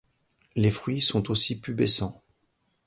Les 0.55 0.71
fruits 0.71 0.99
sont 0.99 1.29
aussi 1.29 1.59
pubescents. 1.59 2.23